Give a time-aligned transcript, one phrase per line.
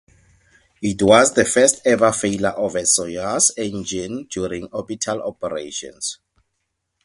[0.81, 6.17] It was the first-ever failure of a Soyuz engine during orbital operations.